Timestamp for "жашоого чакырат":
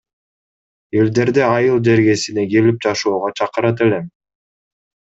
2.89-3.89